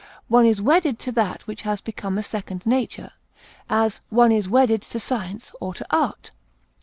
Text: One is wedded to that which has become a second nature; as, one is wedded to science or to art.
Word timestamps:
One 0.29 0.47
is 0.47 0.63
wedded 0.63 0.97
to 0.97 1.11
that 1.11 1.45
which 1.45 1.61
has 1.61 1.79
become 1.79 2.17
a 2.17 2.23
second 2.23 2.65
nature; 2.65 3.11
as, 3.69 4.01
one 4.09 4.31
is 4.31 4.49
wedded 4.49 4.81
to 4.81 4.99
science 4.99 5.51
or 5.59 5.75
to 5.75 5.85
art. 5.95 6.31